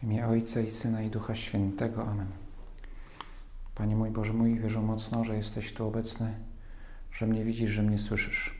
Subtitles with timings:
[0.00, 2.06] W imię Ojca i Syna i Ducha Świętego.
[2.06, 2.26] Amen.
[3.74, 6.34] Panie mój Boże mój, wierzę mocno, że jesteś tu obecny,
[7.12, 8.54] że mnie widzisz, że mnie słyszysz.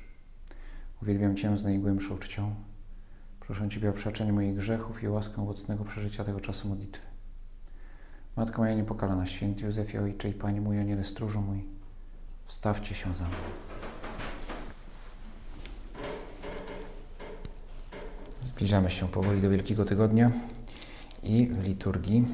[1.03, 2.55] Uwielbiam Cię z najgłębszą czcią.
[3.41, 7.03] Proszę Ciebie o przeczenie moich grzechów i o łaskę owocnego przeżycia tego czasu modlitwy.
[8.37, 11.65] Matko moja niepokalana, święty Józefie Ojcze i Panie mój, Aniele stróżu mój,
[12.47, 13.37] wstawcie się za mną.
[18.43, 20.33] Zbliżamy się powoli do Wielkiego Tygodnia
[21.23, 22.25] i w liturgii,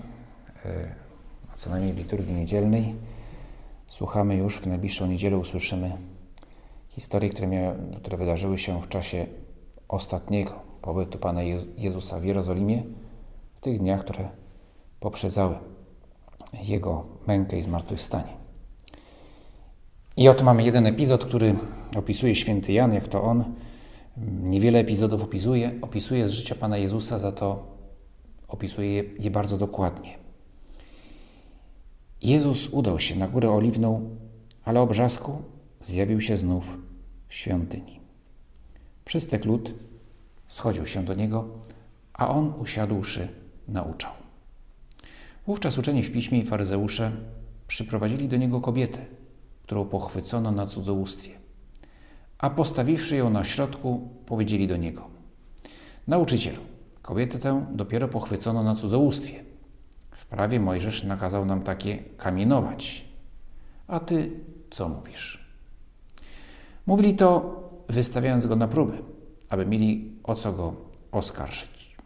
[1.52, 2.94] a co najmniej w liturgii niedzielnej,
[3.86, 5.92] słuchamy już w najbliższą niedzielę, usłyszymy
[6.88, 9.26] historie, które, miały, które wydarzyły się w czasie
[9.88, 10.52] ostatniego
[10.82, 11.42] pobytu Pana
[11.76, 12.82] Jezusa w Jerozolimie,
[13.56, 14.28] w tych dniach, które
[15.00, 15.58] poprzedzały
[16.62, 18.32] Jego mękę i zmartwychwstanie.
[20.16, 21.54] I oto mamy jeden epizod, który
[21.96, 23.44] opisuje święty Jan, jak to on
[24.42, 27.75] niewiele epizodów opisuje, opisuje z życia Pana Jezusa, za to
[28.48, 30.18] opisuje je, bardzo dokładnie.
[32.22, 34.16] Jezus udał się na górę oliwną,
[34.64, 35.42] ale o brzasku
[35.80, 36.78] zjawił się znów
[37.28, 38.00] w świątyni.
[39.04, 39.74] Przystek lud
[40.48, 41.48] schodził się do niego,
[42.12, 43.28] a on usiadłszy
[43.68, 44.12] nauczał.
[45.46, 47.12] Wówczas uczeni w piśmie i faryzeusze
[47.66, 49.06] przyprowadzili do niego kobietę,
[49.62, 51.30] którą pochwycono na cudzołóstwie.
[52.38, 55.08] A postawiwszy ją na środku, powiedzieli do niego:
[56.06, 56.60] Nauczycielu,
[57.06, 59.44] kobietę tę dopiero pochwycono na cudzołóstwie.
[60.10, 63.04] W prawie Mojżesz nakazał nam takie kamienować.
[63.88, 64.30] A ty
[64.70, 65.46] co mówisz?
[66.86, 68.98] Mówili to, wystawiając go na próbę,
[69.48, 70.74] aby mieli o co go
[71.12, 71.96] oskarżyć.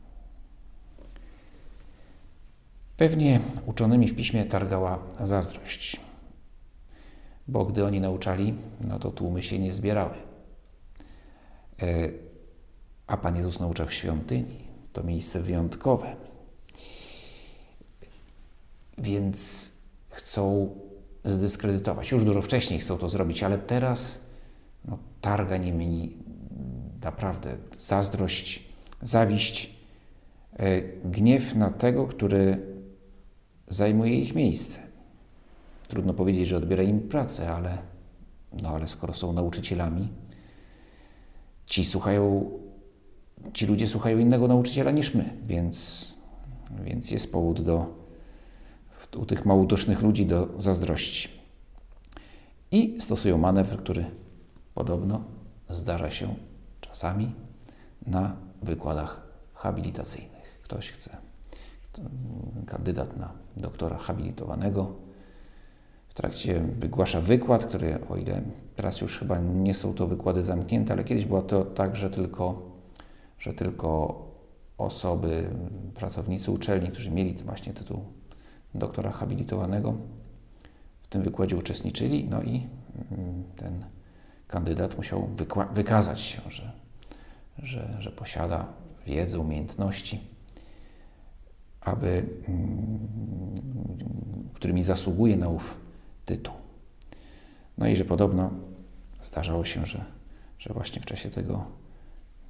[2.97, 6.01] Pewnie uczonymi w piśmie targała zazdrość,
[7.49, 10.15] bo gdy oni nauczali, no to tłumy się nie zbierały.
[13.07, 16.17] A Pan Jezus nauczał w świątyni, to miejsce wyjątkowe.
[18.99, 19.71] Więc
[20.09, 20.75] chcą
[21.25, 22.13] zdyskredytować.
[22.13, 24.19] Już dużo wcześniej chcą to zrobić, ale teraz
[24.85, 26.17] no, targa nimi
[27.03, 28.65] naprawdę zazdrość,
[29.03, 29.75] zawiść,
[31.05, 32.67] gniew na tego, który
[33.69, 34.81] zajmuje ich miejsce.
[35.89, 37.79] Trudno powiedzieć, że odbiera im pracę, ale,
[38.53, 40.09] no ale skoro są nauczycielami,
[41.67, 42.51] ci słuchają,
[43.53, 46.15] ci ludzie słuchają innego nauczyciela niż my, więc,
[46.85, 47.87] więc jest powód do,
[49.17, 51.29] u tych małodusznych ludzi do zazdrości.
[52.71, 54.05] I stosują manewr, który
[54.75, 55.25] podobno
[55.69, 56.35] zdarza się
[56.81, 57.35] czasami
[58.07, 59.23] na wykładach
[59.55, 60.61] habilitacyjnych.
[60.63, 61.17] Ktoś chce,
[62.67, 64.93] kandydat na doktora habilitowanego,
[66.09, 68.43] w trakcie wygłasza wykład, który, o ile
[68.77, 72.70] teraz już chyba nie są to wykłady zamknięte, ale kiedyś było to tak, że tylko,
[73.41, 74.23] że tylko
[74.79, 75.51] osoby,
[75.95, 78.05] pracownicy uczelni, którzy mieli właśnie tytuł
[78.75, 79.95] doktora habilitowanego,
[81.03, 82.67] w tym wykładzie uczestniczyli, no i
[83.57, 83.85] ten
[84.49, 85.29] kandydat musiał
[85.73, 86.73] wykazać się, że,
[87.59, 88.67] że, że posiada
[89.07, 90.21] wiedzę, umiejętności,
[91.81, 92.27] aby,
[94.55, 95.81] którymi zasługuje na ów
[96.27, 96.55] tytuł.
[97.79, 98.51] No i że podobno
[99.23, 100.05] zdarzało się, że,
[100.59, 101.80] że właśnie w czasie tego,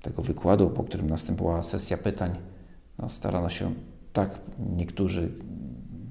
[0.03, 2.39] tego wykładu, po którym następowała sesja pytań,
[2.99, 3.75] no starano się
[4.13, 4.41] tak
[4.77, 5.33] niektórzy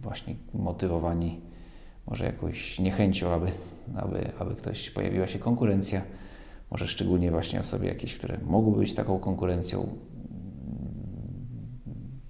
[0.02, 1.42] właśnie motywowani
[2.08, 3.48] może jakąś niechęcią, aby,
[3.96, 6.02] aby, aby ktoś pojawiła się konkurencja,
[6.72, 9.88] może szczególnie właśnie osoby jakieś, które mogłyby być taką konkurencją,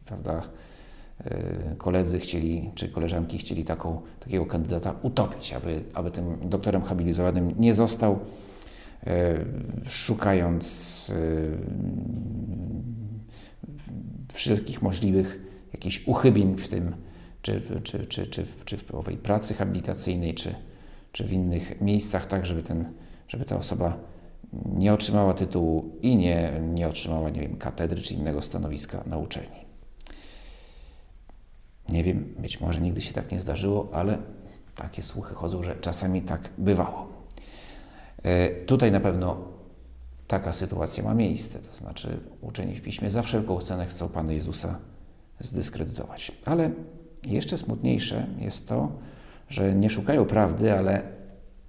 [0.06, 0.42] prawda,
[1.78, 7.74] koledzy chcieli, czy koleżanki chcieli taką, takiego kandydata utopić, aby, aby tym doktorem habilitowanym nie
[7.74, 8.20] został,
[9.86, 11.14] szukając
[14.34, 15.40] wszelkich możliwych
[15.74, 16.96] jakichś uchybień w tym,
[17.42, 20.56] czy, czy, czy, czy, czy w owej pracy habilitacyjnej, czy,
[21.12, 22.94] czy w innych miejscach, tak żeby, ten,
[23.28, 23.98] żeby ta osoba
[24.54, 29.66] nie otrzymała tytułu i nie, nie otrzymała, nie wiem, katedry czy innego stanowiska na uczelni.
[31.90, 34.18] Nie wiem, być może nigdy się tak nie zdarzyło, ale
[34.76, 37.19] takie słuchy chodzą, że czasami tak bywało.
[38.66, 39.38] Tutaj na pewno
[40.28, 44.80] taka sytuacja ma miejsce, to znaczy uczeni w piśmie za wszelką cenę chcą Pana Jezusa
[45.40, 46.32] zdyskredytować.
[46.46, 46.72] Ale
[47.24, 48.92] jeszcze smutniejsze jest to,
[49.50, 51.02] że nie szukają prawdy, ale,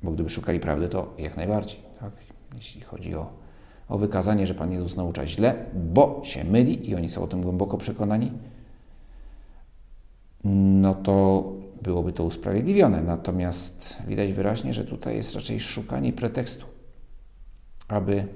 [0.03, 2.13] bo gdyby szukali prawdy, to jak najbardziej, tak?
[2.57, 3.33] jeśli chodzi o,
[3.89, 7.43] o wykazanie, że Pan Jezus naucza źle, bo się myli i oni są o tym
[7.43, 8.33] głęboko przekonani,
[10.45, 11.45] no to
[11.83, 13.03] byłoby to usprawiedliwione.
[13.03, 16.67] Natomiast widać wyraźnie, że tutaj jest raczej szukanie pretekstu,
[17.89, 18.27] aby,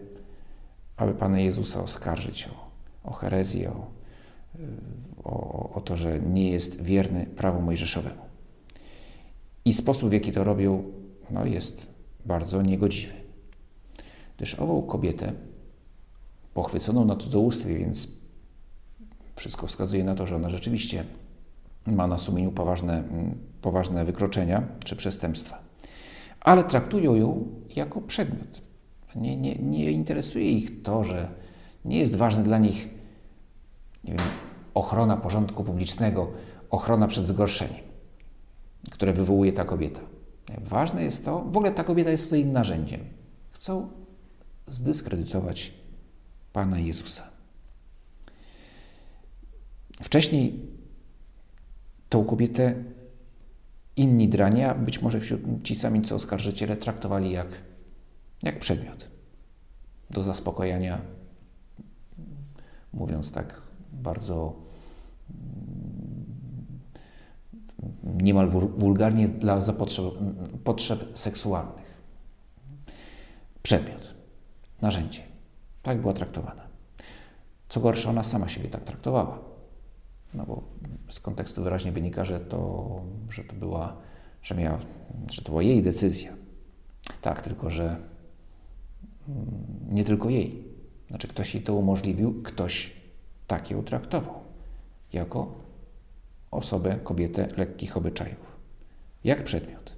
[0.97, 2.71] aby Pana Jezusa oskarżyć o,
[3.11, 3.91] o herezję, o,
[5.25, 8.23] o, o to, że nie jest wierny prawu mojżeszowemu.
[9.65, 10.93] I sposób, w jaki to robił,
[11.31, 11.87] no, jest
[12.27, 13.13] bardzo niegodziwy.
[14.37, 15.33] Gdyż ową kobietę,
[16.55, 18.09] pochwyconą na cudzołóstwie, więc
[19.37, 21.05] wszystko wskazuje na to, że ona rzeczywiście
[21.87, 23.05] ma na sumieniu poważne,
[23.63, 25.59] poważne wykroczenia czy przestępstwa.
[26.41, 27.47] Ale traktują ją
[27.77, 28.63] jako przedmiot.
[29.17, 31.29] Nie, nie, nie interesuje ich to, że
[31.85, 32.89] nie jest ważne dla nich
[34.05, 34.19] wiem,
[34.75, 36.31] ochrona porządku publicznego,
[36.71, 37.85] ochrona przed zgorszeniem,
[38.91, 40.01] które wywołuje ta kobieta.
[40.59, 43.01] Ważne jest to, w ogóle ta kobieta jest tutaj narzędziem.
[43.53, 43.89] Chcą
[44.67, 45.73] zdyskredytować
[46.53, 47.31] Pana Jezusa.
[50.03, 50.74] Wcześniej
[52.15, 52.75] tą kobietę
[53.97, 57.49] inni drania, być może wśród ci sami co oskarżyciele, traktowali jak,
[58.43, 59.09] jak przedmiot
[60.11, 61.01] do zaspokojenia,
[62.93, 63.63] mówiąc tak
[63.93, 64.57] bardzo
[68.05, 70.05] niemal wulgarnie dla zapotrzeb,
[70.65, 71.95] potrzeb seksualnych.
[73.63, 74.15] Przedmiot,
[74.83, 75.21] narzędzie.
[75.83, 76.63] Tak była traktowana.
[77.69, 79.54] Co gorsza, ona sama siebie tak traktowała.
[80.35, 80.63] No bo
[81.11, 83.01] z kontekstu wyraźnie wynika, że to,
[83.31, 83.97] że to była,
[84.43, 84.79] że miała,
[85.31, 86.33] że to była jej decyzja.
[87.21, 87.97] Tak, tylko że
[89.29, 89.47] mm,
[89.91, 90.65] nie tylko jej.
[91.09, 92.93] Znaczy ktoś jej to umożliwił, ktoś
[93.47, 94.35] tak ją traktował.
[95.13, 95.55] Jako
[96.51, 98.57] osobę, kobietę lekkich obyczajów.
[99.25, 99.95] Jak przedmiot.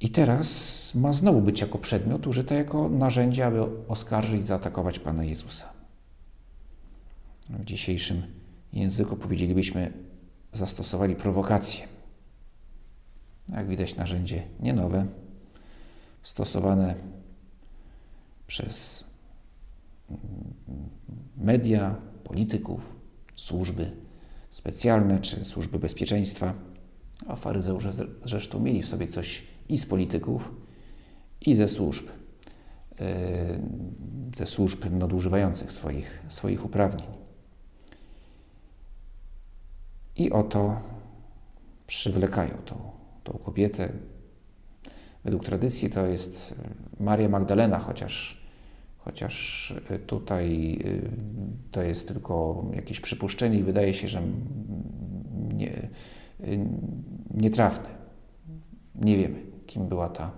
[0.00, 5.75] I teraz ma znowu być jako przedmiot użyte jako narzędzie, aby oskarżyć, zaatakować Pana Jezusa.
[7.50, 8.22] W dzisiejszym
[8.72, 9.92] języku powiedzielibyśmy,
[10.52, 11.84] zastosowali prowokację.
[13.52, 15.06] Jak widać, narzędzie nie nowe,
[16.22, 16.94] stosowane
[18.46, 19.04] przez
[21.36, 22.96] media, polityków,
[23.36, 23.90] służby
[24.56, 26.54] specjalne czy służby bezpieczeństwa.
[27.26, 27.92] A faryzeusze
[28.24, 30.54] zresztą mieli w sobie coś i z polityków,
[31.40, 32.06] i ze służb,
[33.00, 33.06] yy,
[34.36, 37.06] ze służb nadużywających swoich, swoich uprawnień.
[40.16, 40.80] I oto
[41.86, 42.76] przywlekają tą,
[43.24, 43.92] tą kobietę.
[45.24, 46.54] Według tradycji to jest
[47.00, 48.46] Maria Magdalena, chociaż
[49.06, 51.10] chociaż y, tutaj y,
[51.70, 54.22] to jest tylko jakieś przypuszczenie i wydaje się, że
[55.54, 55.88] nie,
[57.30, 57.88] nietrafne.
[58.94, 60.30] Nie wiemy, kim była ta,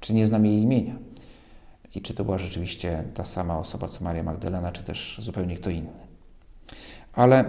[0.00, 0.98] czy nie znamy jej imienia
[1.94, 5.70] i czy to była rzeczywiście ta sama osoba co Maria Magdalena, czy też zupełnie kto
[5.70, 6.06] inny.
[7.12, 7.44] Ale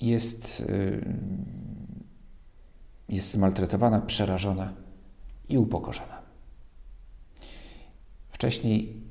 [0.00, 0.62] jest,
[3.08, 4.72] jest zmaltretowana, przerażona
[5.48, 6.22] i upokorzona.
[8.28, 9.02] Wcześniej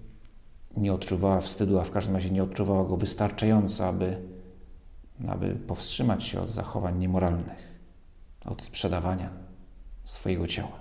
[0.77, 4.21] nie odczuwała wstydu, a w każdym razie nie odczuwała go wystarczająco, aby,
[5.27, 7.79] aby powstrzymać się od zachowań niemoralnych,
[8.45, 9.29] od sprzedawania
[10.05, 10.79] swojego ciała.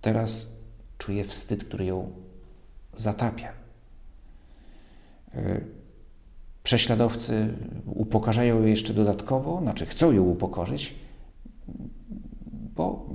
[0.00, 0.48] Teraz
[0.98, 2.12] czuje wstyd, który ją
[2.94, 3.52] zatapia.
[6.62, 7.54] Prześladowcy
[7.86, 10.94] upokarzają ją jeszcze dodatkowo, znaczy chcą ją upokorzyć,
[12.74, 13.06] bo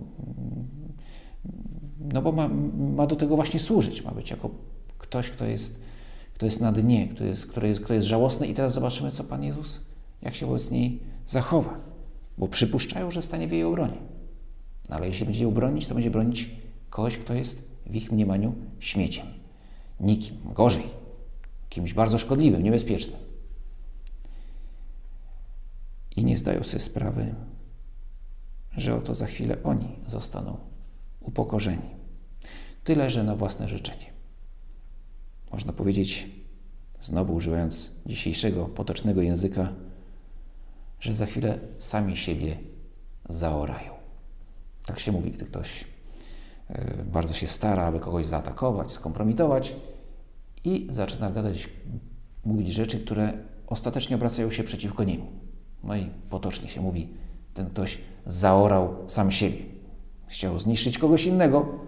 [2.13, 2.49] no bo ma,
[2.95, 4.49] ma do tego właśnie służyć, ma być jako
[4.97, 5.79] ktoś, kto jest,
[6.33, 8.47] kto jest na dnie, kto jest, kto, jest, kto jest żałosny.
[8.47, 9.81] I teraz zobaczymy, co Pan Jezus,
[10.21, 11.79] jak się wobec niej zachowa,
[12.37, 13.97] bo przypuszczają, że stanie w jej obronie.
[14.89, 16.49] No ale jeśli będzie ją bronić, to będzie bronić
[16.89, 19.25] kogoś, kto jest w ich mniemaniu śmieciem,
[19.99, 20.83] nikim, gorzej,
[21.69, 23.26] kimś bardzo szkodliwym, niebezpiecznym.
[26.17, 27.35] I nie zdają sobie sprawy,
[28.77, 30.57] że oto za chwilę oni zostaną
[31.19, 31.89] upokorzeni.
[32.83, 34.05] Tyle, że na własne życzenie.
[35.51, 36.29] Można powiedzieć,
[37.01, 39.73] znowu używając dzisiejszego potocznego języka,
[40.99, 42.57] że za chwilę sami siebie
[43.29, 43.93] zaorają.
[44.85, 45.85] Tak się mówi, gdy ktoś
[46.69, 49.75] e, bardzo się stara, aby kogoś zaatakować, skompromitować
[50.63, 51.69] i zaczyna gadać,
[52.45, 53.33] mówić rzeczy, które
[53.67, 55.46] ostatecznie obracają się przeciwko niemu.
[55.83, 57.07] No i potocznie się mówi,
[57.53, 59.57] ten ktoś zaorał sam siebie.
[60.27, 61.79] Chciał zniszczyć kogoś innego,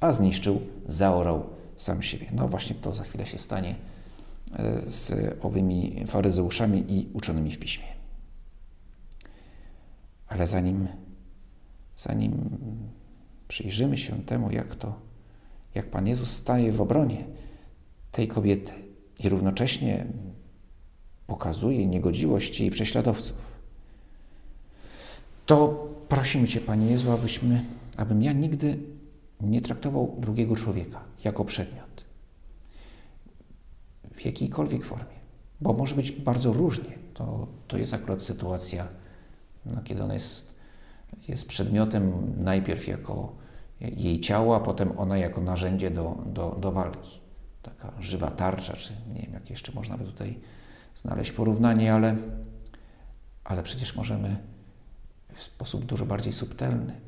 [0.00, 2.26] a zniszczył, zaorał sam siebie.
[2.32, 3.74] No właśnie to za chwilę się stanie
[4.52, 5.12] e, z
[5.44, 7.86] owymi faryzeuszami i uczonymi w piśmie.
[10.28, 10.88] Ale zanim,
[11.96, 12.58] zanim
[13.48, 14.94] przyjrzymy się temu, jak to,
[15.74, 17.24] jak Pan Jezus staje w obronie
[18.12, 18.72] tej kobiety
[19.18, 20.06] i równocześnie
[21.28, 23.36] pokazuje niegodziwość jej prześladowców,
[25.46, 27.64] to prosimy Cię, Panie Jezu, abyśmy,
[27.96, 28.78] abym ja nigdy
[29.40, 32.04] nie traktował drugiego człowieka jako przedmiot.
[34.12, 35.18] w jakiejkolwiek formie,
[35.60, 36.98] bo może być bardzo różnie.
[37.14, 38.88] To, to jest akurat sytuacja,
[39.66, 40.54] no, kiedy ona jest,
[41.28, 42.12] jest przedmiotem
[42.44, 43.32] najpierw jako
[43.80, 47.20] jej ciała, a potem ona jako narzędzie do, do, do walki.
[47.62, 50.38] Taka żywa tarcza, czy nie wiem, jak jeszcze można by tutaj
[50.94, 52.16] znaleźć porównanie, ale,
[53.44, 54.36] ale przecież możemy
[55.34, 57.00] w sposób dużo bardziej subtelny,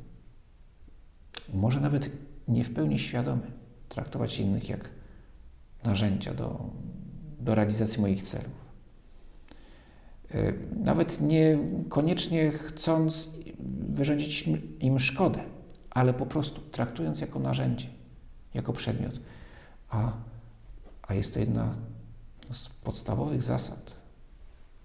[1.55, 2.11] może nawet
[2.49, 3.43] nie w pełni świadomy,
[3.89, 4.91] traktować innych jak
[5.85, 6.71] narzędzia do,
[7.41, 8.71] do realizacji moich celów.
[10.31, 10.53] E,
[10.85, 13.29] nawet niekoniecznie chcąc
[13.89, 14.49] wyrządzić
[14.81, 15.45] im szkodę,
[15.91, 17.87] ale po prostu traktując jako narzędzie,
[18.55, 19.21] jako przedmiot.
[19.91, 20.13] A,
[21.03, 21.75] a jest to jedna
[22.53, 23.95] z podstawowych zasad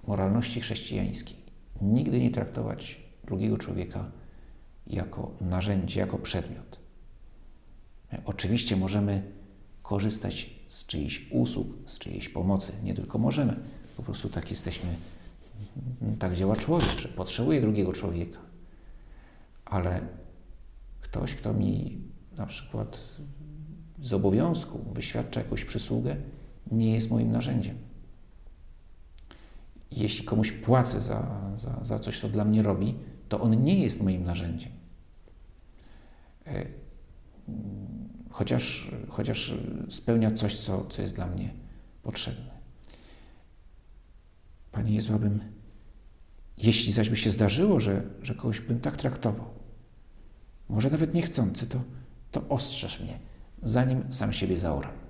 [0.07, 1.37] moralności chrześcijańskiej.
[1.81, 4.11] Nigdy nie traktować drugiego człowieka
[4.87, 6.79] jako narzędzie, jako przedmiot.
[8.25, 9.31] Oczywiście możemy
[9.83, 12.71] korzystać z czyichś usług, z czyjejś pomocy.
[12.83, 13.55] Nie tylko możemy,
[13.97, 14.89] po prostu tak jesteśmy,
[16.19, 18.39] tak działa człowiek, że potrzebuje drugiego człowieka.
[19.65, 20.01] Ale
[21.01, 22.01] ktoś, kto mi
[22.37, 22.99] na przykład
[24.01, 26.15] z obowiązku wyświadcza jakąś przysługę,
[26.71, 27.77] nie jest moim narzędziem.
[29.91, 32.95] Jeśli komuś płacę za, za, za coś, co dla mnie robi,
[33.29, 34.71] to on nie jest moim narzędziem.
[36.47, 36.65] E,
[38.29, 39.53] chociaż, chociaż
[39.89, 41.53] spełnia coś, co, co jest dla mnie
[42.03, 42.55] potrzebne.
[44.71, 45.39] Panie Jezu, abym,
[46.57, 49.45] jeśli zaś by się zdarzyło, że, że kogoś bym tak traktował,
[50.69, 51.81] może nawet niechcący, to,
[52.31, 53.19] to ostrzeż mnie,
[53.63, 55.05] zanim sam siebie zaoram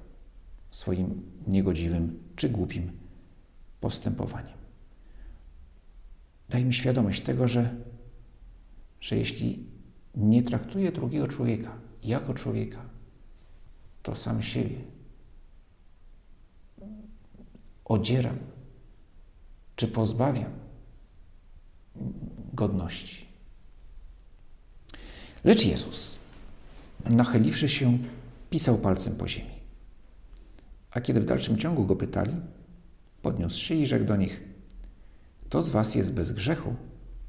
[0.75, 2.91] swoim niegodziwym czy głupim
[3.81, 4.57] postępowaniem.
[6.49, 7.75] Daj mi świadomość tego, że,
[9.01, 9.65] że jeśli
[10.15, 11.71] nie traktuję drugiego człowieka
[12.03, 12.81] jako człowieka,
[14.03, 14.77] to sam siebie
[17.85, 18.37] odzieram
[19.75, 20.51] czy pozbawiam
[22.53, 23.25] godności.
[25.43, 26.19] Lecz Jezus,
[27.09, 27.97] nachyliwszy się,
[28.49, 29.54] pisał palcem po ziemi.
[30.95, 32.41] A kiedy w dalszym ciągu go pytali,
[33.21, 34.41] podniósł się i rzekł do nich:
[35.45, 36.75] Kto z was jest bez grzechu,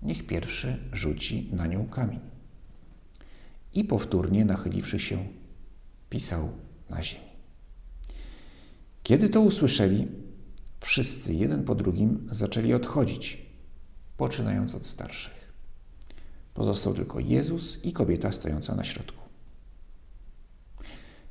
[0.02, 2.20] niech pierwszy rzuci na nią kamień.
[3.74, 5.28] I powtórnie, nachyliwszy się,
[6.10, 6.48] pisał
[6.90, 7.24] na ziemi.
[9.02, 10.08] Kiedy to usłyszeli,
[10.80, 13.46] wszyscy jeden po drugim zaczęli odchodzić,
[14.16, 15.52] poczynając od starszych.
[16.54, 19.22] Pozostał tylko Jezus i kobieta stojąca na środku.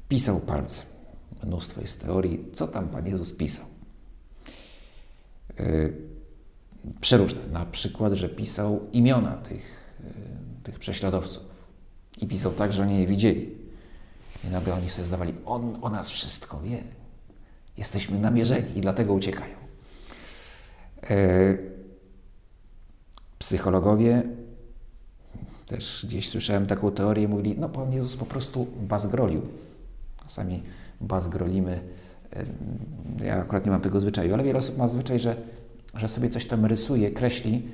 [0.09, 0.94] Pisał palcem.
[1.43, 3.65] Mnóstwo jest teorii, co tam Pan Jezus pisał.
[5.59, 5.93] Yy,
[7.01, 7.41] przeróżne.
[7.51, 10.09] Na przykład, że pisał imiona tych, yy,
[10.63, 11.43] tych prześladowców.
[12.17, 13.55] I pisał tak, że oni je widzieli.
[14.43, 16.83] I nagle oni sobie zdawali, on o nas wszystko wie.
[17.77, 19.55] Jesteśmy namierzeni i dlatego uciekają.
[21.09, 21.75] Yy,
[23.39, 24.23] psychologowie
[25.67, 29.41] też gdzieś słyszałem taką teorię, mówili, no Pan Jezus po prostu bazgrolił.
[30.23, 30.63] Czasami
[31.01, 31.79] bazgrolimy.
[33.23, 35.35] Ja akurat nie mam tego zwyczaju, ale wiele osób ma zwyczaj, że,
[35.93, 37.67] że sobie coś tam rysuje, kreśli.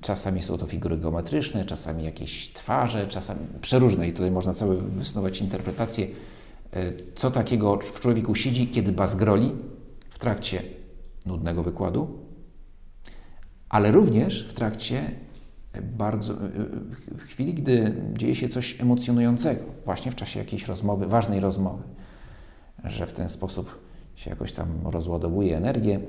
[0.00, 5.40] Czasami są to figury geometryczne, czasami jakieś twarze, czasami przeróżne i tutaj można całe wysnuwać
[5.40, 6.06] interpretacje,
[6.72, 9.52] e, co takiego w człowieku siedzi, kiedy bazgroli
[10.10, 10.62] w trakcie
[11.26, 12.18] nudnego wykładu,
[13.68, 15.10] ale również w trakcie
[15.80, 16.34] bardzo,
[17.16, 21.82] w chwili, gdy dzieje się coś emocjonującego, właśnie w czasie jakiejś rozmowy, ważnej rozmowy,
[22.84, 23.78] że w ten sposób
[24.16, 26.00] się jakoś tam rozładowuje energię,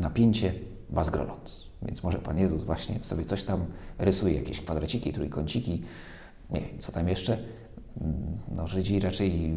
[0.00, 0.54] napięcie,
[0.90, 1.68] bazgroląc.
[1.82, 3.64] Więc może Pan Jezus właśnie sobie coś tam
[3.98, 5.82] rysuje, jakieś kwadraciki, trójkąciki,
[6.50, 7.38] nie wiem, co tam jeszcze.
[8.56, 9.54] No, Żydzi raczej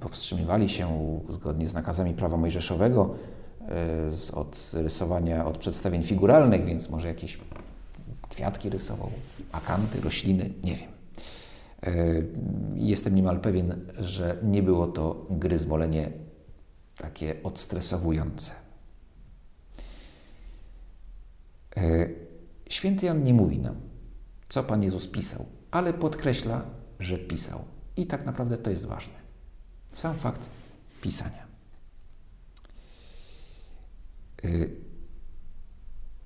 [0.00, 3.14] powstrzymywali się zgodnie z nakazami prawa mojżeszowego
[4.32, 7.38] e, od rysowania, od przedstawień figuralnych, więc może jakieś
[8.30, 9.10] kwiatki rysował,
[9.52, 10.90] akanty, rośliny, nie wiem.
[11.82, 11.92] E,
[12.74, 16.10] jestem niemal pewien, że nie było to gryzmolenie
[16.96, 18.52] takie odstresowujące.
[21.76, 22.08] E,
[22.68, 23.74] święty Jan nie mówi nam,
[24.48, 26.64] co Pan Jezus pisał, ale podkreśla,
[27.00, 27.64] że pisał.
[27.96, 29.14] I tak naprawdę to jest ważne.
[29.94, 30.48] Sam fakt
[31.02, 31.46] pisania.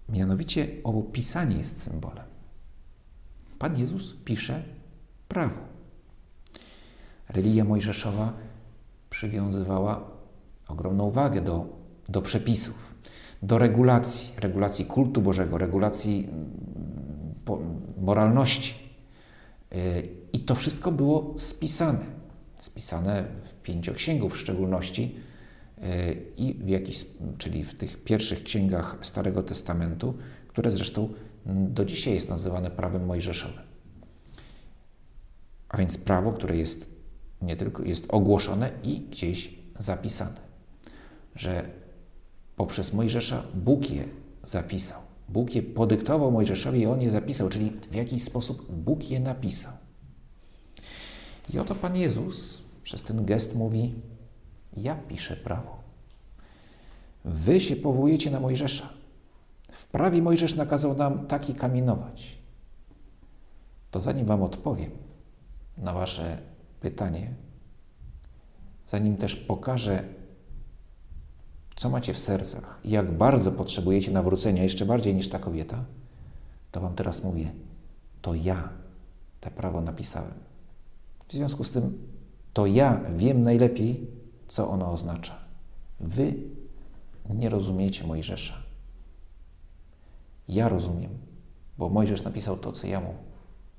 [0.09, 2.25] Mianowicie owo pisanie jest symbolem.
[3.59, 4.63] Pan Jezus pisze
[5.29, 5.55] prawo.
[7.29, 8.33] Religia mojżeszowa
[9.11, 10.11] przywiązywała
[10.69, 11.67] ogromną wagę do,
[12.09, 12.95] do przepisów,
[13.43, 18.75] do regulacji, regulacji kultu Bożego, regulacji mm, moralności.
[19.73, 22.05] Y, I to wszystko było spisane.
[22.59, 25.17] Spisane w pięcioksięgu w szczególności,
[26.37, 27.07] i w jakiś,
[27.39, 30.15] czyli w tych pierwszych księgach Starego Testamentu,
[30.49, 31.09] które zresztą
[31.47, 33.63] do dzisiaj jest nazywane prawem mojżeszowym.
[35.69, 36.95] A więc prawo, które jest
[37.43, 40.41] nie tylko jest ogłoszone i gdzieś zapisane,
[41.35, 41.69] że
[42.57, 44.05] poprzez Mojżesza Bóg je
[44.43, 45.01] zapisał.
[45.29, 49.73] Bóg je podyktował Mojżeszowi i on je zapisał, czyli w jakiś sposób Bóg je napisał.
[51.55, 53.95] I oto Pan Jezus przez ten gest mówi:
[54.77, 55.77] Ja piszę prawo.
[57.25, 58.89] Wy się powołujecie na Mojżesza.
[59.73, 62.39] W prawie Mojżesz nakazał nam taki kamienować.
[63.91, 64.91] To zanim Wam odpowiem
[65.79, 66.39] na Wasze
[66.81, 67.35] pytanie,
[68.89, 70.05] zanim też pokażę,
[71.77, 75.85] co macie w sercach i jak bardzo potrzebujecie nawrócenia, jeszcze bardziej niż ta kobieta,
[76.71, 77.53] to Wam teraz mówię,
[78.23, 78.69] to ja
[79.41, 80.35] te prawo napisałem.
[81.29, 81.99] W związku z tym,
[82.53, 84.07] to ja wiem najlepiej,
[84.49, 85.39] co ono oznacza.
[86.01, 86.35] Wy
[87.31, 88.63] nie rozumiecie Mojżesza.
[90.49, 91.19] Ja rozumiem,
[91.79, 93.15] bo Mojżesz napisał to, co ja mu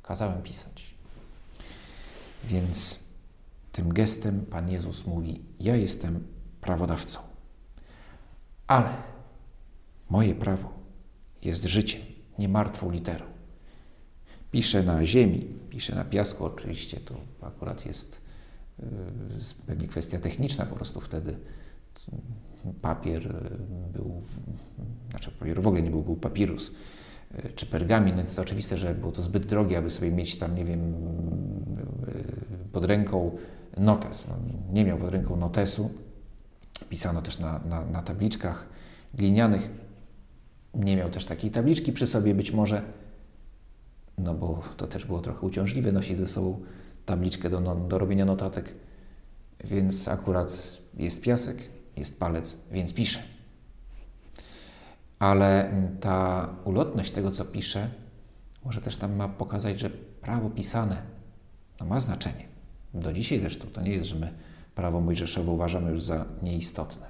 [0.03, 0.95] kazałem pisać.
[2.43, 3.00] Więc
[3.72, 6.27] tym gestem Pan Jezus mówi: Ja jestem
[6.62, 7.19] prawodawcą,
[8.67, 8.89] ale
[10.10, 10.69] moje prawo
[11.43, 12.01] jest życiem,
[12.39, 13.25] nie martwą literą.
[14.51, 18.25] Piszę na ziemi, piszę na piasku, oczywiście to akurat jest
[19.65, 21.38] pewnie kwestia techniczna, po prostu wtedy
[22.82, 24.22] papier yy, był,
[25.10, 26.72] znaczy papier w ogóle nie był, był papirus
[27.34, 28.15] yy, czy pergamin.
[28.15, 30.94] To jest oczywiste, że było to zbyt drogie, aby sobie mieć tam, nie wiem,
[32.72, 33.38] pod ręką
[33.77, 34.27] notes.
[34.27, 34.36] No,
[34.74, 35.89] nie miał pod ręką notesu.
[36.89, 38.67] Pisano też na, na, na tabliczkach
[39.13, 39.70] glinianych.
[40.74, 42.82] Nie miał też takiej tabliczki przy sobie, być może,
[44.17, 46.62] no bo to też było trochę uciążliwe nosić ze sobą
[47.06, 48.74] tabliczkę do, no, do robienia notatek.
[49.64, 51.58] Więc akurat jest piasek,
[51.98, 53.24] jest palec, więc pisze.
[55.20, 57.89] Ale ta ulotność tego, co pisze,
[58.65, 59.89] może też nam ma pokazać, że
[60.22, 61.02] prawo pisane
[61.80, 62.46] no, ma znaczenie.
[62.94, 64.34] Do dzisiaj zresztą to nie jest, że my
[64.76, 67.06] prawo mojżeszowe uważamy już za nieistotne.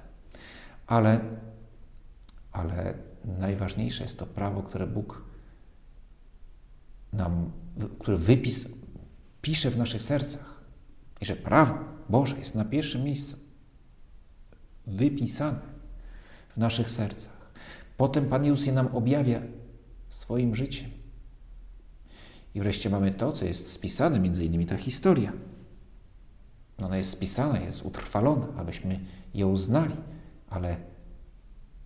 [0.86, 1.20] Ale,
[2.52, 5.22] ale najważniejsze jest to prawo, które Bóg
[7.12, 7.50] nam,
[7.98, 8.64] które wypis,
[9.46, 10.60] pisze w naszych sercach.
[11.20, 11.78] I że prawo
[12.08, 13.36] Boże jest na pierwszym miejscu.
[14.86, 15.60] Wypisane
[16.54, 17.50] w naszych sercach.
[17.96, 19.42] Potem Pan Jezus je nam objawia
[20.08, 20.90] swoim życiem.
[22.54, 25.32] I wreszcie mamy to, co jest spisane, między innymi ta historia.
[26.82, 29.00] Ona jest spisana, jest utrwalona, abyśmy
[29.34, 29.96] ją uznali,
[30.50, 30.76] ale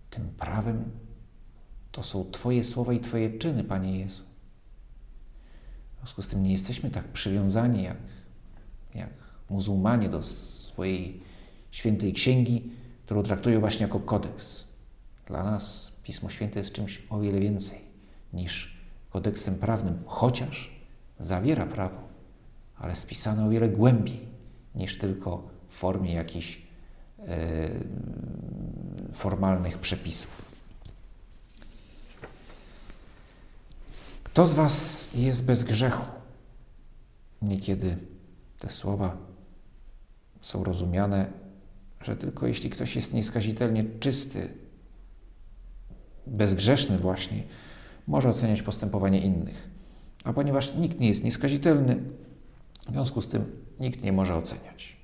[0.09, 0.91] tym prawem
[1.91, 4.30] to są Twoje słowa i Twoje czyny, Panie Jezu.
[6.01, 7.97] W związku z tym nie jesteśmy tak przywiązani jak,
[8.95, 9.09] jak
[9.49, 11.23] muzułmanie do swojej
[11.71, 12.71] świętej księgi,
[13.05, 14.63] którą traktują właśnie jako kodeks.
[15.27, 17.79] Dla nas Pismo Święte jest czymś o wiele więcej
[18.33, 18.77] niż
[19.09, 20.71] kodeksem prawnym, chociaż
[21.19, 22.01] zawiera prawo,
[22.77, 24.19] ale spisane o wiele głębiej
[24.75, 26.61] niż tylko w formie jakichś
[27.19, 27.69] e,
[29.13, 30.50] formalnych przepisów.
[34.31, 36.05] Kto z Was jest bez grzechu?
[37.41, 37.97] Niekiedy
[38.59, 39.17] te słowa
[40.41, 41.31] są rozumiane,
[42.01, 44.53] że tylko jeśli ktoś jest nieskazitelnie czysty,
[46.27, 47.43] bezgrzeszny właśnie,
[48.07, 49.69] może oceniać postępowanie innych.
[50.23, 51.95] A ponieważ nikt nie jest nieskazitelny,
[52.89, 53.45] w związku z tym
[53.79, 54.97] nikt nie może oceniać.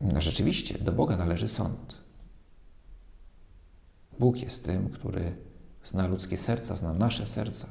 [0.00, 1.94] No rzeczywiście, do Boga należy sąd.
[4.18, 5.36] Bóg jest tym, który
[5.86, 7.66] zna ludzkie serca, zna nasze serca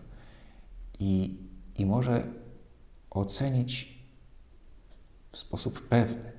[1.00, 1.38] i,
[1.76, 2.28] i może
[3.10, 4.00] ocenić
[5.32, 6.32] w sposób pewny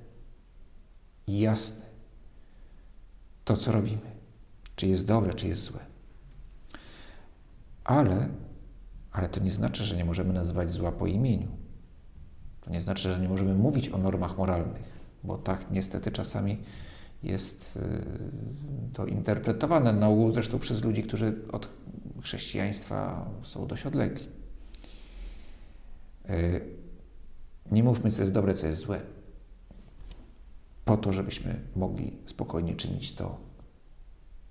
[1.27, 1.85] i jasny
[3.45, 4.17] to, co robimy.
[4.75, 5.79] Czy jest dobre, czy jest złe.
[7.83, 8.29] Ale,
[9.11, 11.47] ale to nie znaczy, że nie możemy nazywać zła po imieniu.
[12.61, 14.83] To nie znaczy, że nie możemy mówić o normach moralnych,
[15.23, 16.57] bo tak niestety czasami
[17.23, 21.69] jest y, to interpretowane na ogół zresztą przez ludzi, którzy od
[22.21, 24.27] chrześcijaństwa są dość odlegli.
[26.29, 26.61] Y,
[27.71, 29.01] nie mówmy, co jest dobre, co jest złe,
[30.85, 33.37] po to, żebyśmy mogli spokojnie czynić to,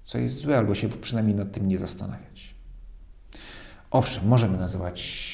[0.05, 2.55] co jest złe, albo się przynajmniej nad tym nie zastanawiać.
[3.91, 5.27] Owszem, możemy nazywać,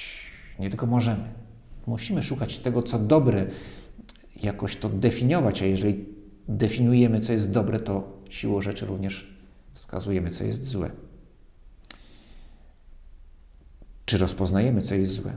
[0.59, 1.25] nie tylko możemy,
[1.87, 3.47] musimy szukać tego, co dobre,
[4.43, 6.12] jakoś to definiować, a jeżeli
[6.49, 9.37] definiujemy, co jest dobre, to siłą rzeczy również
[9.75, 10.91] wskazujemy, co jest złe.
[14.05, 15.37] Czy rozpoznajemy, co jest złe?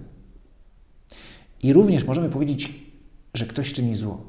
[1.61, 2.73] I również możemy powiedzieć,
[3.33, 4.21] że ktoś czyni zło.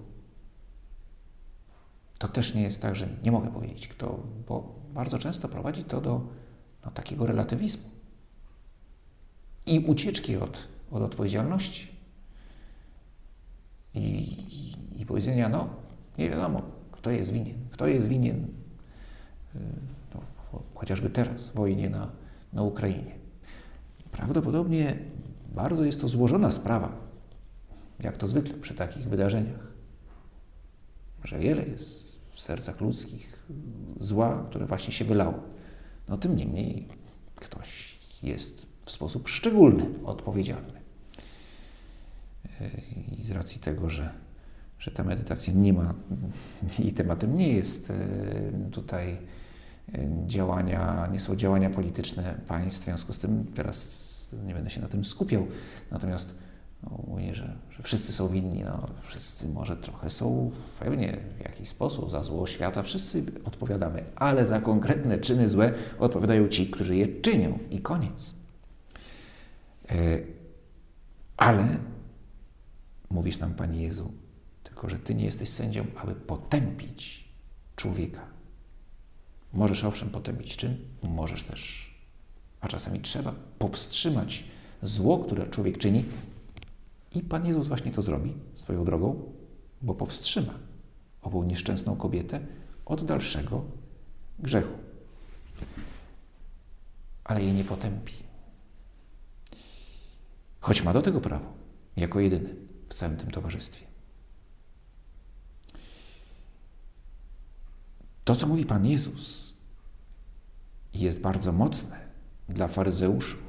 [2.19, 6.01] To też nie jest tak, że nie mogę powiedzieć kto, bo bardzo często prowadzi to
[6.01, 6.29] do
[6.85, 7.91] no, takiego relatywizmu
[9.67, 11.89] i ucieczki od, od odpowiedzialności.
[13.95, 15.69] I, i, I powiedzenia, no,
[16.19, 18.37] nie wiadomo, kto jest winien, kto jest winien,
[19.55, 19.59] y,
[20.15, 20.21] no,
[20.75, 22.11] chociażby teraz, wojnie na,
[22.53, 23.15] na Ukrainie.
[24.13, 24.99] Prawdopodobnie
[25.55, 26.93] bardzo jest to złożona sprawa,
[28.01, 29.67] jak to zwykle przy takich wydarzeniach,
[31.25, 33.47] że wiele jest w sercach ludzkich
[34.01, 35.35] zła, które właśnie się wylało.
[36.09, 36.89] No tym niemniej
[37.35, 40.81] ktoś jest w sposób szczególny odpowiedzialny.
[43.19, 44.15] I z racji tego, że,
[44.87, 45.95] że ta medytacja nie ma
[46.79, 47.95] i tematem nie jest e,
[48.71, 49.19] tutaj
[49.95, 54.07] e, działania, nie są działania polityczne państw, w związku z tym teraz
[54.47, 55.47] nie będę się na tym skupiał.
[55.91, 56.35] Natomiast
[56.83, 61.69] no, mówię, że, że wszyscy są winni, no, wszyscy może trochę są pewnie w jakiś
[61.69, 67.21] sposób za zło świata, wszyscy odpowiadamy, ale za konkretne czyny złe odpowiadają ci, którzy je
[67.21, 68.35] czynią i koniec.
[69.89, 69.95] E,
[71.37, 71.67] ale
[73.11, 74.13] mówisz nam, Panie Jezu,
[74.77, 77.29] tylko że Ty nie jesteś sędzią, aby potępić
[77.77, 78.27] człowieka.
[79.53, 81.91] Możesz owszem potępić czyn, możesz też,
[82.61, 84.45] a czasami trzeba powstrzymać
[84.83, 86.05] zło, które człowiek czyni.
[87.15, 89.33] I Pan Jezus właśnie to zrobi swoją drogą,
[89.83, 90.55] bo powstrzyma
[91.23, 92.41] ową nieszczęsną kobietę
[92.87, 93.65] od dalszego
[94.39, 94.79] grzechu.
[97.25, 98.13] Ale jej nie potępi
[100.61, 101.53] choć ma do tego prawo,
[101.97, 102.55] jako jedyny
[102.89, 103.86] w całym tym towarzystwie.
[108.27, 109.55] To, co mówi Pan Jezus,
[110.95, 111.97] jest bardzo mocne
[112.49, 113.43] dla faryzeuszów,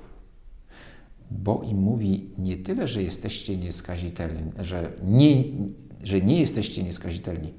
[1.31, 5.43] bo im mówi nie tyle, że jesteście nieskazitelni, że nie,
[6.03, 7.53] że nie jesteście nieskazitelni,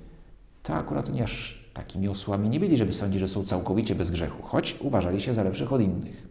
[0.62, 4.42] to akurat oni aż takimi osłami nie byli, żeby sądzić, że są całkowicie bez grzechu,
[4.42, 6.26] choć uważali się za lepszych od innych.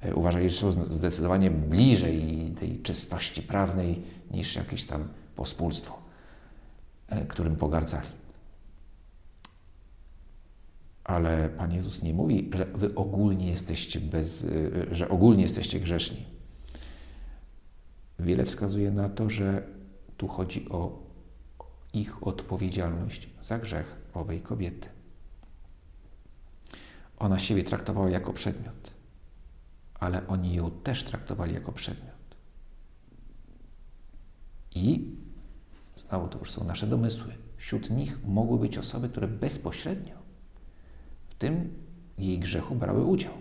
[0.00, 5.98] E, uważali, że są zdecydowanie bliżej tej czystości prawnej niż jakieś tam pospólstwo,
[7.08, 8.21] e, którym pogardzali.
[11.12, 16.24] Ale Pan Jezus nie mówi, że wy ogólnie jesteście bez, e, że ogólnie jesteście grzeszni.
[18.18, 19.66] Wiele wskazuje na to, że
[20.16, 21.02] tu chodzi o
[21.92, 24.88] ich odpowiedzialność za grzech owej kobiety.
[27.18, 29.02] Ona siebie traktowała jako przedmiot
[30.02, 32.36] ale oni ją też traktowali jako przedmiot.
[34.74, 35.16] I
[35.96, 37.34] znowu to już są nasze domysły.
[37.56, 40.21] Wśród nich mogły być osoby, które bezpośrednio
[41.42, 41.84] tym
[42.18, 43.34] jej grzechu brały udział.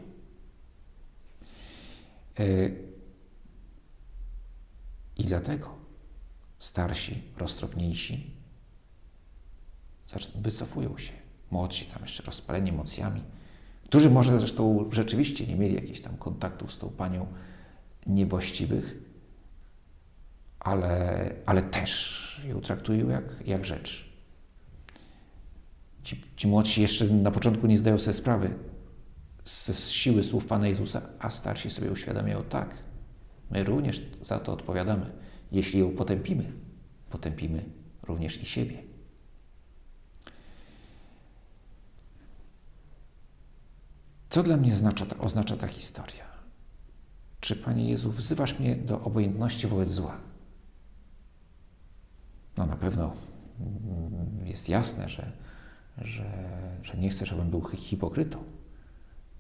[2.39, 2.69] E,
[5.17, 5.75] I dlatego
[6.59, 8.37] starsi, roztropniejsi
[10.35, 11.13] wycofują się.
[11.51, 13.21] Młodsi tam jeszcze rozpaleni emocjami
[13.91, 17.27] którzy może zresztą rzeczywiście nie mieli jakichś tam kontaktów z tą panią
[18.07, 18.95] niewłaściwych,
[20.59, 24.10] ale, ale też ją traktują jak, jak rzecz.
[26.03, 28.53] Ci, ci młodsi jeszcze na początku nie zdają sobie sprawy
[29.45, 32.77] z, z siły słów Pana Jezusa, a starsi sobie uświadamiają tak.
[33.51, 35.05] My również za to odpowiadamy.
[35.51, 36.43] Jeśli ją potępimy,
[37.09, 37.65] potępimy
[38.03, 38.83] również i siebie.
[44.29, 46.23] Co dla mnie oznacza ta, oznacza ta historia?
[47.39, 50.17] Czy, Panie Jezu, wzywasz mnie do obojętności wobec zła?
[52.57, 53.15] No na pewno
[54.45, 55.31] jest jasne, że,
[55.97, 56.31] że,
[56.83, 58.43] że nie chcę, żebym był hipokrytą,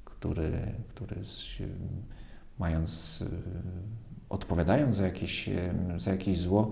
[0.05, 1.15] który, który
[2.59, 3.29] mając, y,
[4.29, 6.71] odpowiadając za jakieś, y, za jakieś zło,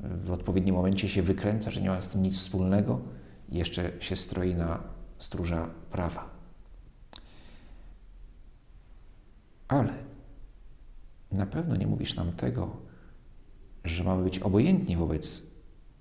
[0.00, 3.00] w odpowiednim momencie się wykręca, że nie ma z tym nic wspólnego
[3.48, 4.82] i jeszcze się stroi na
[5.18, 6.30] stróża prawa.
[9.68, 9.92] Ale
[11.32, 12.76] na pewno nie mówisz nam tego,
[13.84, 15.42] że mamy być obojętni wobec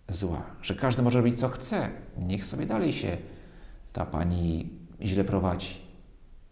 [0.10, 3.18] zła, że każdy może robić co chce, niech sobie dalej się
[3.94, 4.70] ta pani
[5.02, 5.82] źle prowadzi.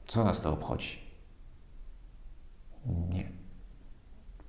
[0.08, 1.00] Co nas to obchodzi?
[3.10, 3.30] Nie.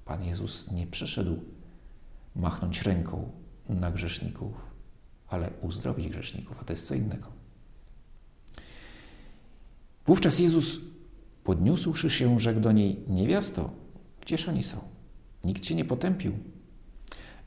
[0.04, 1.40] Pan Jezus nie przyszedł
[2.36, 3.30] machnąć ręką
[3.68, 4.52] na grzeszników,
[5.28, 7.26] ale uzdrowić grzeszników, a to jest co innego.
[10.06, 10.80] Wówczas Jezus
[11.44, 13.70] Podniósłszy się, rzekł do niej: Niewiasto,
[14.20, 14.78] gdzież oni są?
[15.44, 16.32] Nikt cię nie potępił.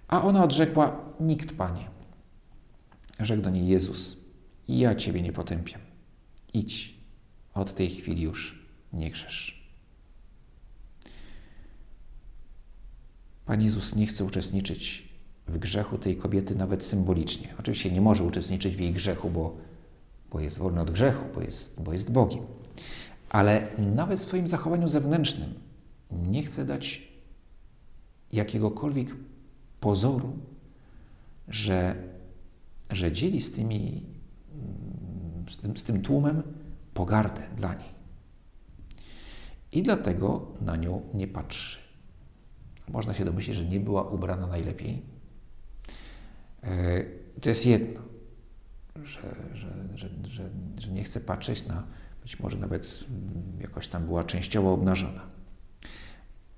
[0.07, 1.89] A ona odrzekła: Nikt, panie.
[3.19, 4.17] Rzekł do niej Jezus:
[4.67, 5.81] ja ciebie nie potępiam.
[6.53, 6.95] Idź,
[7.53, 9.65] od tej chwili już nie grzesz.
[13.45, 15.09] Pan Jezus nie chce uczestniczyć
[15.47, 17.53] w grzechu tej kobiety nawet symbolicznie.
[17.59, 19.57] Oczywiście nie może uczestniczyć w jej grzechu, bo,
[20.31, 22.43] bo jest wolny od grzechu, bo jest, bo jest Bogiem.
[23.29, 25.53] Ale nawet w swoim zachowaniu zewnętrznym
[26.11, 27.07] nie chce dać
[28.33, 29.07] jakiegokolwiek
[29.85, 30.39] pozoru,
[31.47, 31.95] że,
[32.89, 34.05] że dzieli z, tymi,
[35.49, 36.43] z, tym, z tym tłumem
[36.93, 37.89] pogardę dla niej.
[39.71, 41.77] I dlatego na nią nie patrzy.
[42.89, 45.01] Można się domyślić, że nie była ubrana najlepiej.
[46.63, 47.05] E,
[47.41, 48.01] to jest jedno,
[49.03, 51.83] że, że, że, że, że nie chce patrzeć na,
[52.21, 53.05] być może nawet
[53.61, 55.21] jakoś tam była częściowo obnażona.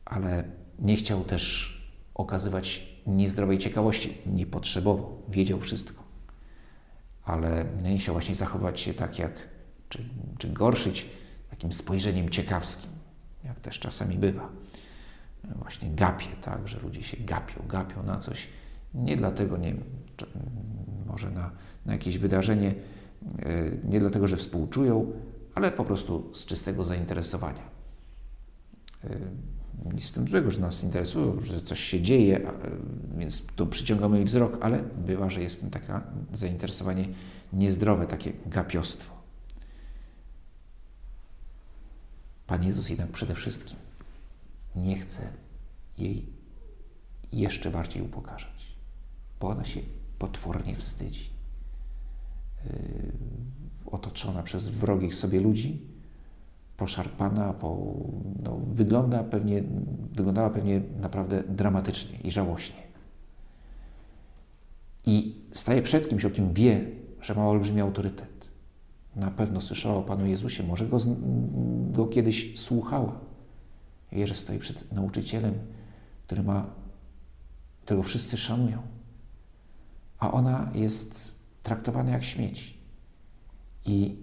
[0.05, 0.43] Ale
[0.79, 1.77] nie chciał też
[2.13, 4.17] okazywać niezdrowej ciekawości.
[4.25, 6.03] Nie potrzebował, wiedział wszystko.
[7.23, 9.33] Ale nie chciał właśnie zachować się tak jak,
[9.89, 11.09] czy, czy gorszyć
[11.49, 12.89] takim spojrzeniem ciekawskim,
[13.43, 14.49] jak też czasami bywa.
[15.55, 18.47] Właśnie gapie, tak, że ludzie się gapią, gapią na coś.
[18.93, 19.75] Nie dlatego, nie
[21.05, 21.51] może na,
[21.85, 22.73] na jakieś wydarzenie,
[23.39, 25.11] e, nie dlatego, że współczują,
[25.55, 27.69] ale po prostu z czystego zainteresowania.
[29.85, 32.51] Nic w tym złego, że nas interesują, że coś się dzieje,
[33.17, 36.01] więc to przyciągamy ich wzrok, ale bywa, że jest w tym takie
[36.33, 37.05] zainteresowanie
[37.53, 39.17] niezdrowe, takie gapiostwo.
[42.47, 43.77] Pan Jezus jednak przede wszystkim
[44.75, 45.21] nie chce
[45.97, 46.29] jej
[47.31, 48.77] jeszcze bardziej upokarzać,
[49.39, 49.81] bo ona się
[50.19, 51.29] potwornie wstydzi.
[52.65, 53.11] Yy,
[53.85, 55.87] otoczona przez wrogich sobie ludzi,
[56.77, 57.95] poszarpana, po,
[58.43, 59.63] no, wygląda pewnie,
[60.11, 62.87] wyglądała pewnie naprawdę dramatycznie i żałośnie.
[65.05, 66.85] I staje przed kimś, o kim wie,
[67.21, 68.49] że ma olbrzymi autorytet.
[69.15, 70.97] Na pewno słyszała o Panu Jezusie, może go,
[71.91, 73.19] go kiedyś słuchała.
[74.11, 75.53] Wie, że stoi przed nauczycielem,
[76.25, 76.69] który ma,
[77.81, 78.81] którego wszyscy szanują.
[80.19, 82.77] A ona jest traktowana jak śmieć.
[83.85, 84.17] I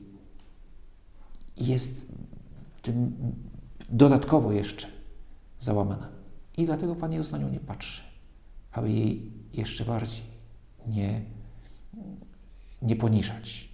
[1.57, 2.07] jest
[2.85, 3.17] tym
[3.89, 4.87] dodatkowo jeszcze
[5.61, 6.09] załamana.
[6.57, 8.03] I dlatego Pan Jezus na nią nie patrzy,
[8.73, 10.25] aby jej jeszcze bardziej
[10.87, 11.23] nie,
[12.83, 13.69] nie poniżać.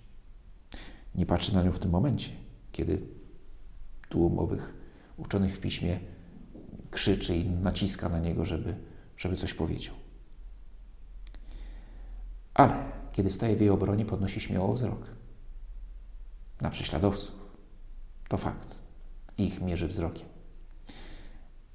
[1.15, 2.33] Nie patrzy na nią w tym momencie,
[2.73, 3.03] kiedy
[4.09, 4.75] tłum owych
[5.17, 6.01] uczonych w piśmie
[6.91, 8.75] krzyczy i naciska na niego, żeby,
[9.17, 9.95] żeby coś powiedział.
[12.55, 15.07] Ale kiedy staje w jej obronie, podnosi śmiało wzrok
[16.61, 17.35] na prześladowców.
[18.29, 18.80] To fakt
[19.47, 20.29] ich mierzy wzrokiem.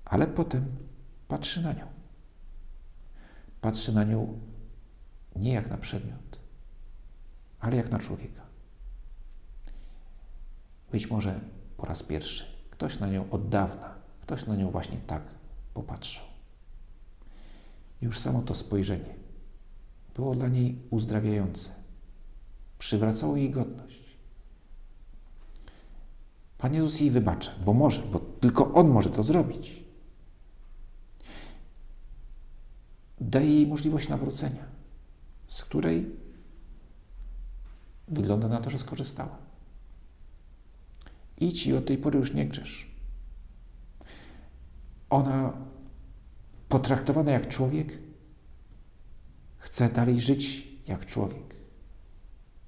[0.06, 0.65] Ale potem
[1.28, 1.88] patrzy na nią.
[3.62, 4.39] Patrzy na nią
[5.36, 6.39] nie jak na przedmiot,
[7.60, 8.41] ale jak na człowieka.
[10.91, 11.39] Być może
[11.78, 15.23] po raz pierwszy ktoś na nią od dawna, ktoś na nią właśnie tak
[15.73, 16.23] popatrzył.
[18.01, 19.15] Już samo to spojrzenie
[20.15, 21.69] było dla niej uzdrawiające.
[22.80, 24.05] Przywracało jej godność.
[26.65, 29.84] Pan Jezus jej wybacza, bo może, bo tylko On może to zrobić.
[33.21, 34.65] Daje jej możliwość nawrócenia,
[35.47, 36.15] z której
[38.08, 39.38] wygląda na to, że skorzystała.
[41.38, 42.95] Idź i od tej pory już nie grzesz.
[45.10, 45.54] Ona,
[46.69, 47.99] potraktowana jak człowiek,
[49.58, 51.56] chce dalej żyć jak człowiek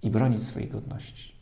[0.02, 1.37] i bronić swojej godności.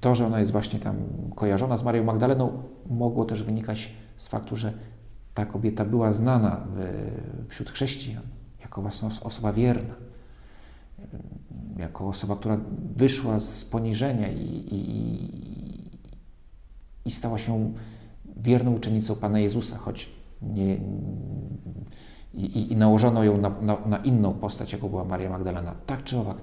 [0.00, 0.96] To, że ona jest właśnie tam
[1.36, 4.72] kojarzona z Marią Magdaleną, mogło też wynikać z faktu, że
[5.34, 7.10] ta kobieta była znana w,
[7.48, 8.22] wśród chrześcijan
[8.60, 9.94] jako właśnie osoba wierna,
[11.76, 12.58] jako osoba, która
[12.96, 14.82] wyszła z poniżenia i, i,
[17.04, 17.72] i stała się
[18.36, 20.10] wierną uczennicą Pana Jezusa, choć
[20.42, 20.80] nie,
[22.34, 25.74] i, i nałożono ją na, na, na inną postać, jaką była Maria Magdalena.
[25.86, 26.36] Tak czy owak,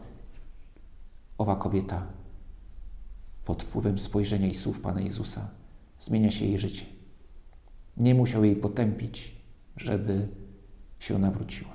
[1.38, 2.19] owa kobieta
[3.50, 5.50] pod wpływem spojrzenia i słów Pana Jezusa
[6.00, 6.86] zmienia się jej życie.
[7.98, 9.36] Nie musiał jej potępić,
[9.78, 10.28] żeby
[11.00, 11.72] się nawróciła.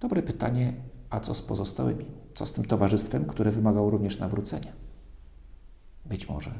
[0.00, 0.72] Dobre pytanie,
[1.10, 2.04] a co z pozostałymi?
[2.34, 4.72] Co z tym towarzystwem, które wymagało również nawrócenia?
[6.06, 6.50] Być może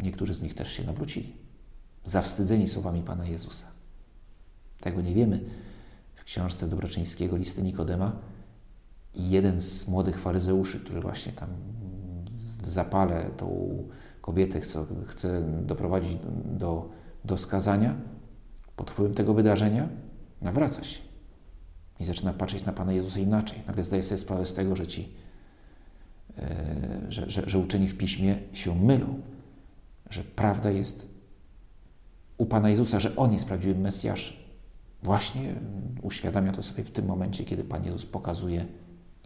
[0.00, 1.36] niektórzy z nich też się nawrócili,
[2.04, 3.66] zawstydzeni słowami Pana Jezusa.
[4.80, 5.40] Tego nie wiemy.
[6.14, 8.12] W książce Dobroczyńskiego listy Nikodema
[9.14, 11.50] jeden z młodych faryzeuszy, który właśnie tam
[12.66, 13.78] zapale tą
[14.20, 16.90] kobietę chce, chce doprowadzić do,
[17.24, 17.94] do skazania,
[18.76, 19.88] pod wpływem tego wydarzenia
[20.40, 21.00] nawraca się
[22.00, 23.62] i zaczyna patrzeć na Pana Jezusa inaczej.
[23.66, 25.14] Nagle zdaje sobie sprawę z tego, że ci,
[26.38, 29.20] e, że, że, że uczeni w Piśmie się mylą,
[30.10, 31.08] że prawda jest
[32.38, 34.36] u Pana Jezusa, że On jest prawdziwym Mesjaszem,
[35.02, 35.54] właśnie
[36.02, 38.66] uświadamia to sobie w tym momencie, kiedy Pan Jezus pokazuje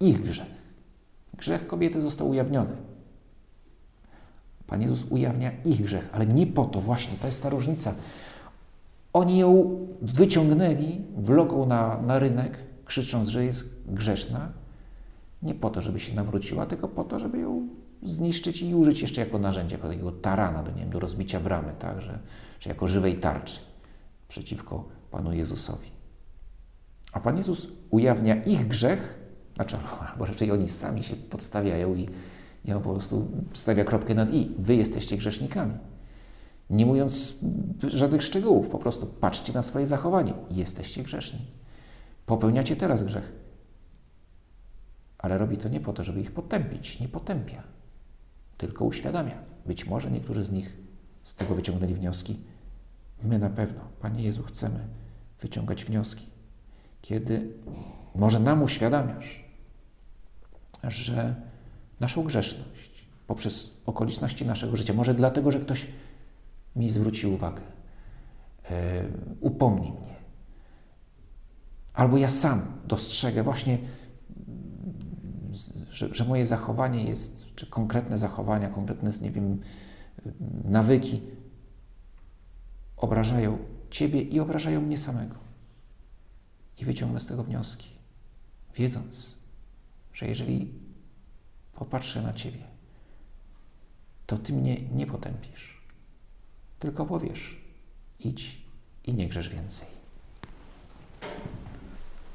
[0.00, 0.66] ich grzech.
[1.34, 2.76] Grzech kobiety został ujawniony.
[4.66, 7.94] Pan Jezus ujawnia ich grzech, ale nie po to właśnie, to jest ta różnica.
[9.12, 14.52] Oni ją wyciągnęli, wlogą na, na rynek, krzycząc, że jest grzeszna,
[15.42, 17.68] nie po to, żeby się nawróciła, tylko po to, żeby ją
[18.02, 21.72] zniszczyć i użyć jeszcze jako narzędzie, jako takiego tarana do, nie wiem, do rozbicia bramy,
[21.78, 22.00] tak?
[22.02, 22.18] że,
[22.60, 23.60] że jako żywej tarczy
[24.28, 25.90] przeciwko Panu Jezusowi.
[27.12, 29.18] A Pan Jezus ujawnia ich grzech,
[29.54, 29.76] znaczy,
[30.12, 32.08] albo raczej oni sami się podstawiają i,
[32.74, 34.54] on po prostu stawia kropkę nad i.
[34.58, 35.74] Wy jesteście grzesznikami.
[36.70, 37.36] Nie mówiąc
[37.84, 40.34] żadnych szczegółów, po prostu patrzcie na swoje zachowanie.
[40.50, 41.46] Jesteście grzeszni.
[42.26, 43.32] Popełniacie teraz grzech.
[45.18, 47.00] Ale robi to nie po to, żeby ich potępić.
[47.00, 47.62] Nie potępia,
[48.56, 49.38] tylko uświadamia.
[49.66, 50.76] Być może niektórzy z nich
[51.22, 52.40] z tego wyciągnęli wnioski.
[53.22, 54.88] My na pewno, Panie Jezu, chcemy
[55.40, 56.26] wyciągać wnioski.
[57.02, 57.52] Kiedy
[58.14, 59.44] może nam uświadamiasz,
[60.84, 61.34] że
[62.00, 65.86] naszą grzeszność poprzez okoliczności naszego życia, może dlatego, że ktoś
[66.76, 67.62] mi zwróci uwagę,
[68.70, 68.76] yy,
[69.40, 70.16] upomni mnie,
[71.94, 73.78] albo ja sam dostrzegę właśnie,
[75.90, 79.60] że, że moje zachowanie jest, czy konkretne zachowania, konkretne, nie wiem,
[80.64, 81.22] nawyki
[82.96, 83.58] obrażają
[83.90, 85.34] Ciebie i obrażają mnie samego.
[86.78, 87.88] I wyciągnę z tego wnioski,
[88.74, 89.34] wiedząc,
[90.12, 90.74] że jeżeli
[91.76, 92.64] popatrzę na Ciebie,
[94.26, 95.82] to Ty mnie nie potępisz,
[96.78, 97.60] tylko powiesz,
[98.18, 98.62] idź
[99.04, 99.88] i nie grzesz więcej.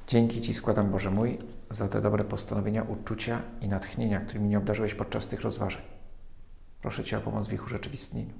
[0.07, 1.37] Dzięki Ci składam, Boże mój,
[1.69, 5.81] za te dobre postanowienia, uczucia i natchnienia, którymi mnie obdarzyłeś podczas tych rozważań.
[6.81, 8.33] Proszę Cię o pomoc w ich urzeczywistnieniu.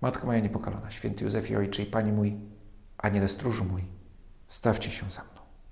[0.00, 2.36] Matko moja niepokalana, święty Józefie Ojcze i Panie mój,
[2.98, 3.84] Aniele stróżu mój,
[4.48, 5.33] stawcie się za mną.